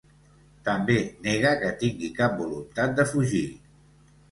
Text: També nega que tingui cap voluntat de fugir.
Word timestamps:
També 0.69 0.95
nega 1.25 1.51
que 1.65 1.69
tingui 1.85 2.11
cap 2.21 2.35
voluntat 2.41 2.99
de 3.03 3.09
fugir. 3.15 3.45